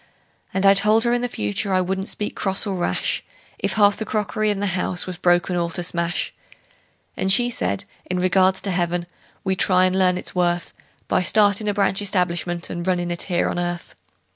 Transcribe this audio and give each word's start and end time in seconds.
And 0.51 0.65
I 0.65 0.73
told 0.73 1.03
her 1.03 1.13
in 1.13 1.21
the 1.21 1.27
future 1.27 1.71
I 1.71 1.79
wouldn't 1.81 2.09
speak 2.09 2.35
cross 2.35 2.65
or 2.65 2.73
rash 2.75 3.23
If 3.59 3.73
half 3.73 3.97
the 3.97 4.03
crockery 4.03 4.49
in 4.49 4.59
the 4.59 4.65
house 4.73 5.05
was 5.05 5.17
broken 5.19 5.55
all 5.55 5.69
to 5.69 5.83
smash; 5.83 6.33
And 7.15 7.31
she 7.31 7.51
said, 7.51 7.83
in 8.07 8.17
regards 8.19 8.61
to 8.61 8.71
heaven, 8.71 9.05
we'd 9.43 9.57
try 9.59 9.85
and 9.85 9.95
learn 9.95 10.17
its 10.17 10.33
worth 10.33 10.73
By 11.07 11.21
startin' 11.21 11.67
a 11.67 11.73
branch 11.75 12.01
establishment 12.01 12.67
and 12.71 12.87
runnin' 12.87 13.11
it 13.11 13.21
here 13.29 13.47
on 13.47 13.59
earth. 13.59 13.93